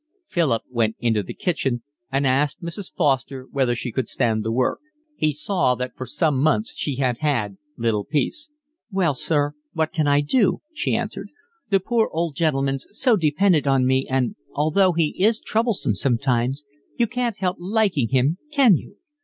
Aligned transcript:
Philip 0.25 0.63
went 0.67 0.95
into 0.99 1.21
the 1.21 1.35
kitchen 1.35 1.83
and 2.11 2.25
asked 2.25 2.63
Mrs. 2.63 2.91
Foster 2.91 3.45
whether 3.51 3.75
she 3.75 3.91
could 3.91 4.09
stand 4.09 4.43
the 4.43 4.51
work. 4.51 4.79
He 5.15 5.31
saw 5.31 5.75
that 5.75 5.95
for 5.95 6.07
some 6.07 6.41
months 6.41 6.73
she 6.75 6.95
had 6.95 7.19
had 7.19 7.57
little 7.77 8.03
peace. 8.03 8.49
"Well, 8.89 9.13
sir, 9.13 9.53
what 9.73 9.91
can 9.93 10.07
I 10.07 10.21
do?" 10.21 10.61
she 10.73 10.95
answered. 10.95 11.29
"The 11.69 11.79
poor 11.79 12.09
old 12.11 12.35
gentleman's 12.35 12.87
so 12.89 13.15
dependent 13.15 13.67
on 13.67 13.85
me, 13.85 14.07
and, 14.09 14.35
although 14.55 14.93
he 14.93 15.15
is 15.23 15.39
troublesome 15.39 15.93
sometimes, 15.93 16.63
you 16.97 17.05
can't 17.05 17.37
help 17.37 17.57
liking 17.59 18.07
him, 18.09 18.39
can 18.51 18.77
you? 18.77 18.95